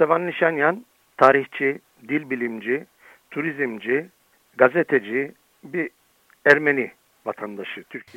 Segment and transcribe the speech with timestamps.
[0.00, 0.86] Sevan Nişanyan
[1.16, 2.86] tarihçi, dil bilimci,
[3.30, 4.08] turizmci,
[4.56, 5.32] gazeteci,
[5.64, 5.90] bir
[6.44, 6.92] Ermeni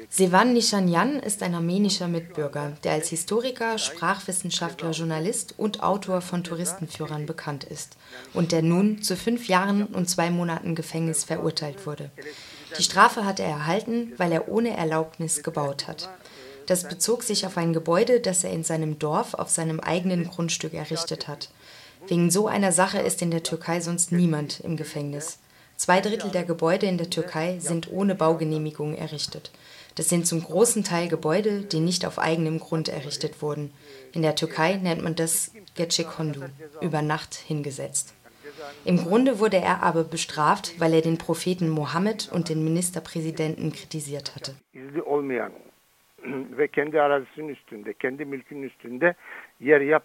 [0.10, 7.26] Sevan Nishanyan ist ein armenischer Mitbürger, der als Historiker, Sprachwissenschaftler, Journalist und Autor von Touristenführern
[7.26, 7.98] bekannt ist
[8.34, 12.12] und der nun zu fünf Jahren und zwei Monaten Gefängnis verurteilt wurde.
[12.78, 16.10] Die Strafe hat er erhalten, weil er ohne Erlaubnis gebaut hat.
[16.66, 20.74] Das bezog sich auf ein Gebäude, das er in seinem Dorf auf seinem eigenen Grundstück
[20.74, 21.50] errichtet hat.
[22.08, 25.40] Wegen so einer Sache ist in der Türkei sonst niemand im Gefängnis.
[25.76, 29.52] Zwei Drittel der Gebäude in der Türkei sind ohne Baugenehmigung errichtet.
[29.96, 33.72] Das sind zum großen Teil Gebäude, die nicht auf eigenem Grund errichtet wurden.
[34.12, 36.42] In der Türkei nennt man das Gecekondu,
[36.82, 38.14] über Nacht hingesetzt.
[38.86, 44.36] Im Grunde wurde er aber bestraft, weil er den Propheten Mohammed und den Ministerpräsidenten kritisiert
[44.36, 44.56] hatte.
[46.58, 49.14] ve kendi arazisinin üstünde, kendi mülkünün üstünde
[49.60, 50.04] yer yap,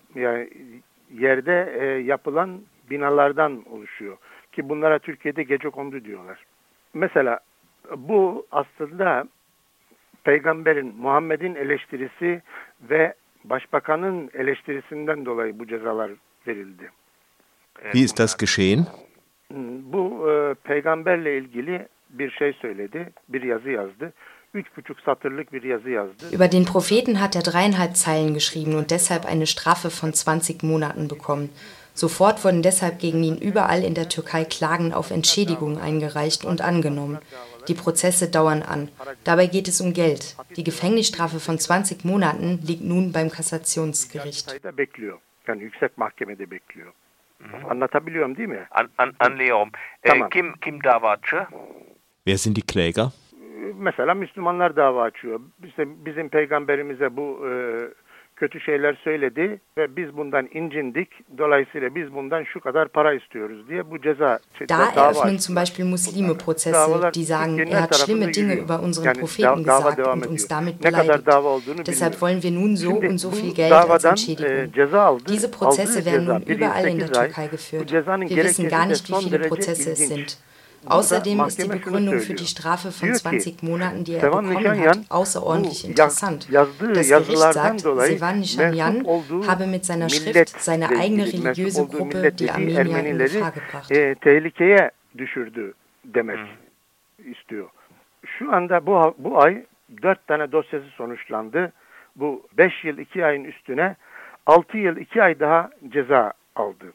[1.15, 2.61] yerde e, yapılan
[2.91, 4.17] binalardan oluşuyor
[4.53, 6.45] ki bunlara Türkiye'de gece kondu diyorlar.
[6.95, 7.41] Mesela
[7.97, 9.25] bu aslında
[10.25, 12.43] peygamberin Muhammed'in eleştirisi
[12.83, 16.11] ve başbakanın eleştirisinden dolayı bu cezalar
[16.47, 16.91] verildi.
[17.83, 18.87] Wie ist das geschehen?
[19.93, 24.13] Bu e, peygamberle ilgili bir şey söyledi, bir yazı yazdı.
[24.55, 26.25] Üç buçuk satırlık bir yazı yazdı.
[26.33, 31.09] Über den Propheten hat er dreieinhalb Zeilen geschrieben und deshalb eine Strafe von 20 Monaten
[31.09, 31.49] bekommen.
[31.95, 37.19] Sofort wurden deshalb gegen ihn überall in der Türkei Klagen auf Entschädigung eingereicht und angenommen.
[37.67, 38.89] Die Prozesse dauern an.
[39.25, 40.37] Dabei geht es um Geld.
[40.57, 44.47] Die Gefängnisstrafe von 20 Monaten liegt nun beim Kassationsgericht.
[47.69, 48.67] Anlatabiliyorum değil mi?
[48.71, 49.71] An, an, anlıyorum.
[50.03, 50.31] Tamam.
[50.31, 51.47] kim, kim davacı?
[52.27, 53.13] Wer sind die Kläger?
[53.79, 55.41] Mesela Müslümanlar dava açıyor.
[55.65, 57.53] İşte bizim peygamberimize bu e,
[58.39, 61.09] kötü şeyler söyledi ve biz bundan incindik.
[61.39, 64.39] Dolayısıyla biz bundan şu kadar para istiyoruz diye bu ceza
[64.69, 69.65] Da eröffnen zum Beispiel Muslime Prozesse, die sagen, er hat schlimme Dinge über unseren Propheten
[69.65, 71.27] gesagt und uns damit beleidigt.
[71.87, 74.73] Deshalb wollen wir nun so und so viel Geld als Entschädigung.
[75.29, 77.91] Diese Prozesse werden nun überall in der Türkei geführt.
[77.91, 80.39] Wir wissen gar nicht, wie viele Prozesse es sind.
[80.87, 85.85] Außerdem ist die Begründung für die Strafe von 20 Monaten, die er bekommen hat, außerordentlich
[85.85, 86.49] interessant.
[86.53, 89.07] Das Gericht sagt, Sevan Nishanyan
[89.47, 93.91] habe mit seiner Schrift seine eigene religiöse Gruppe, die Armenier, in Gefahr gebracht.
[95.19, 95.75] düşürdü
[96.05, 96.39] demek
[97.25, 97.69] istiyor.
[98.27, 99.65] Şu anda bu, bu ay
[100.03, 101.73] dört tane dosyası sonuçlandı.
[102.17, 103.97] Bu beş yıl iki ayın üstüne
[104.47, 106.93] altı yıl iki ay daha ceza aldı.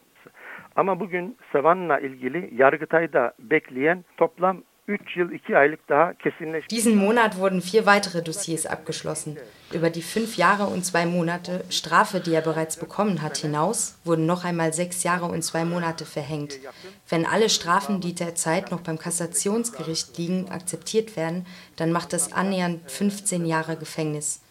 [0.76, 6.76] Ama bugün Savannah ilgili Yargıtay'da bekleyen toplam 3 yıl 2 aylık daha kesinleşti.
[6.76, 9.38] Diesen Monat wurden vier weitere Dossiers abgeschlossen.
[9.74, 14.26] Über die fünf Jahre und zwei Monate Strafe, die er bereits bekommen hat, hinaus wurden
[14.26, 16.60] noch einmal sechs Jahre und zwei Monate verhängt.
[17.10, 21.46] Wenn alle Strafen, die derzeit noch beim Kassationsgericht liegen, akzeptiert werden,
[21.78, 24.43] dann macht das annähernd 15 Jahre Gefängnis.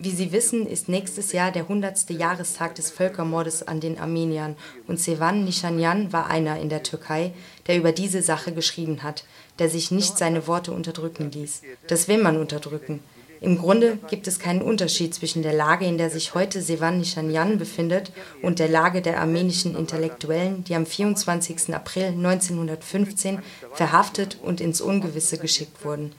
[0.00, 2.10] Wie Sie wissen, ist nächstes Jahr der 100.
[2.10, 4.56] Jahrestag des Völkermordes an den Armeniern
[4.88, 7.32] und Sevan Nishanyan war einer in der Türkei,
[7.68, 9.24] der über diese Sache geschrieben hat,
[9.60, 11.62] der sich nicht seine Worte unterdrücken ließ.
[11.86, 13.00] Das will man unterdrücken.
[13.40, 17.58] Im Grunde gibt es keinen Unterschied zwischen der Lage, in der sich heute Sevan Nishanyan
[17.58, 18.10] befindet,
[18.42, 21.72] und der Lage der armenischen Intellektuellen, die am 24.
[21.72, 26.12] April 1915 verhaftet und ins Ungewisse geschickt wurden.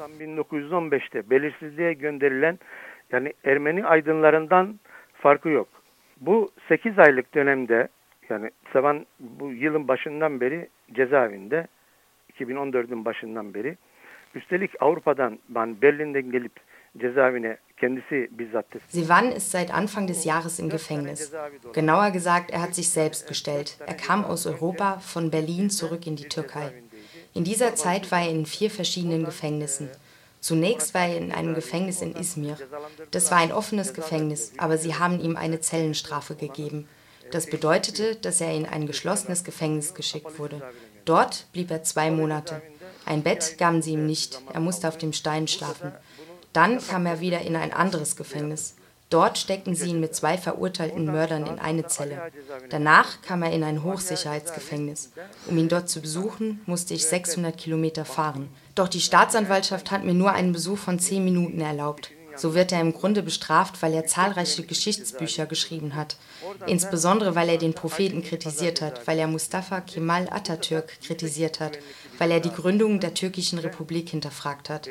[3.12, 4.80] Yani Ermeni aydınlarından
[5.14, 5.68] farkı yok.
[6.22, 7.88] Bu 8 aylık dönemde
[8.30, 11.68] yani Savan bu yılın başından beri cezaevinde
[12.40, 13.78] 2014'ün başından beri
[14.36, 16.52] üstelik Avrupa'dan ben Berlin'den gelip
[16.98, 21.32] cezaevine kendisi bizzat Sivan ist seit Anfang des Jahres im Gefängnis.
[21.74, 23.78] Genauer gesagt, er hat sich selbst gestellt.
[23.88, 26.72] Er kam aus Europa, von Berlin zurück in die Türkei.
[27.34, 29.90] In dieser Zeit war er in vier verschiedenen Gefängnissen.
[30.46, 32.56] Zunächst war er in einem Gefängnis in Izmir.
[33.10, 36.88] Das war ein offenes Gefängnis, aber sie haben ihm eine Zellenstrafe gegeben.
[37.32, 40.62] Das bedeutete, dass er in ein geschlossenes Gefängnis geschickt wurde.
[41.04, 42.62] Dort blieb er zwei Monate.
[43.06, 45.92] Ein Bett gaben sie ihm nicht, er musste auf dem Stein schlafen.
[46.54, 48.76] Dann kam er wieder in ein anderes Gefängnis.
[49.10, 52.32] Dort steckten sie ihn mit zwei verurteilten Mördern in eine Zelle.
[52.70, 55.12] Danach kam er in ein Hochsicherheitsgefängnis.
[55.48, 58.50] Um ihn dort zu besuchen, musste ich 600 Kilometer fahren.
[58.74, 62.10] Doch die Staatsanwaltschaft hat mir nur einen Besuch von zehn Minuten erlaubt.
[62.36, 66.18] So wird er im Grunde bestraft, weil er zahlreiche Geschichtsbücher geschrieben hat.
[66.68, 71.80] Insbesondere, weil er den Propheten kritisiert hat, weil er Mustafa Kemal Atatürk kritisiert hat,
[72.18, 74.90] weil er die Gründung der türkischen Republik hinterfragt hat.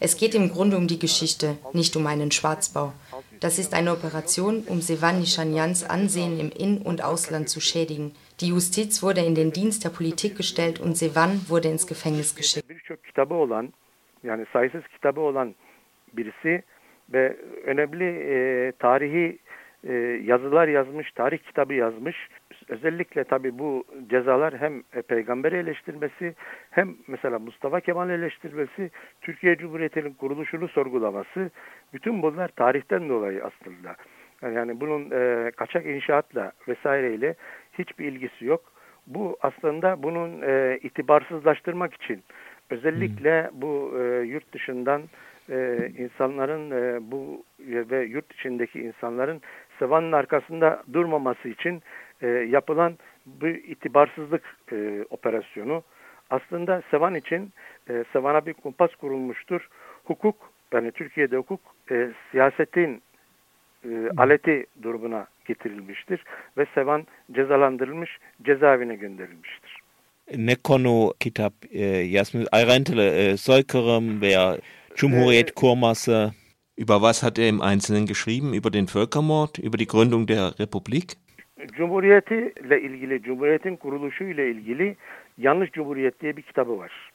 [0.00, 2.92] Es geht im Grunde um die Geschichte, nicht um einen Schwarzbau.
[3.40, 8.12] Das ist eine Operation, um Sevan Nishanyans Ansehen im In- und Ausland zu schädigen.
[8.40, 12.66] Die Justiz wurde in den Dienst der Politik gestellt und Sevan wurde ins Gefängnis geschickt.
[17.12, 19.38] ve önemli e, tarihi
[19.84, 19.92] e,
[20.24, 22.28] yazılar yazmış, tarih kitabı yazmış.
[22.68, 26.34] Özellikle tabi bu cezalar hem peygamberi eleştirmesi
[26.70, 31.50] hem mesela Mustafa Kemal eleştirmesi, Türkiye Cumhuriyeti'nin kuruluşunu sorgulaması
[31.92, 33.96] bütün bunlar tarihten dolayı aslında.
[34.42, 37.34] Yani bunun e, kaçak inşaatla vesaireyle
[37.78, 38.72] hiçbir ilgisi yok.
[39.06, 42.22] Bu aslında bunun e, itibarsızlaştırmak için
[42.70, 45.02] özellikle bu e, yurt dışından
[45.50, 49.40] e, insanların e, bu ve yurt içindeki insanların
[49.78, 51.82] Sevan'ın arkasında durmaması için
[52.22, 54.42] e, yapılan bu itibarsızlık
[54.72, 55.82] e, operasyonu
[56.30, 57.52] aslında Sevan için
[57.90, 59.68] e, Sevan'a bir kumpas kurulmuştur.
[60.04, 60.36] Hukuk
[60.72, 61.60] yani Türkiye'de hukuk
[61.90, 63.02] e, siyasetin
[63.84, 66.24] e, aleti durumuna getirilmiştir
[66.58, 69.78] ve Sevan cezalandırılmış, cezaevine gönderilmiştir.
[70.36, 72.46] Ne konu kitap e, yazmış?
[72.52, 74.58] Ayrıntılı e, soykırım veya
[74.94, 76.30] Cumhuriyet kurması.
[76.78, 78.52] Über was hat er im Einzelnen geschrieben?
[78.52, 79.56] Über den Völkermord?
[79.58, 81.27] Über die Gründung der Republik?
[81.66, 84.96] Cumhuriyeti ile ilgili, Cumhuriyet'in kuruluşu ile ilgili
[85.38, 87.12] Yanlış Cumhuriyet diye bir kitabı var.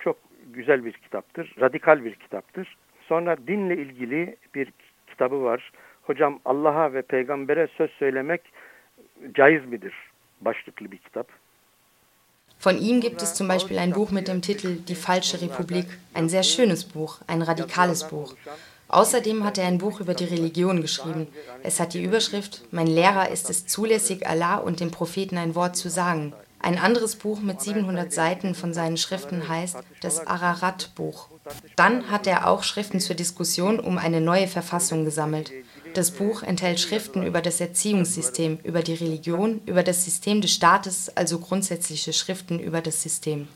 [0.00, 0.16] Çok
[0.52, 2.76] güzel bir kitaptır, radikal bir kitaptır.
[3.08, 4.72] Sonra dinle ilgili bir
[5.06, 5.72] kitabı var.
[6.02, 8.40] Hocam Allah'a ve peygambere söz söylemek
[9.34, 9.94] caiz midir?
[10.40, 11.26] Başlıklı bir kitap.
[12.66, 16.28] Von ihm gibt es zum Beispiel ein Buch mit dem Titel Die falsche Republik, ein
[16.28, 18.34] sehr schönes Buch, ein radikales Buch.
[18.90, 21.28] Außerdem hat er ein Buch über die Religion geschrieben.
[21.62, 25.76] Es hat die Überschrift Mein Lehrer ist es zulässig, Allah und dem Propheten ein Wort
[25.76, 26.32] zu sagen.
[26.58, 31.28] Ein anderes Buch mit 700 Seiten von seinen Schriften heißt das Ararat-Buch.
[31.76, 35.52] Dann hat er auch Schriften zur Diskussion um eine neue Verfassung gesammelt.
[35.94, 41.16] Das Buch enthält Schriften über das Erziehungssystem, über die Religion, über das System des Staates,
[41.16, 43.48] also grundsätzliche Schriften über das System.